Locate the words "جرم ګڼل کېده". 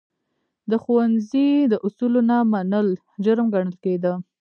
3.23-4.13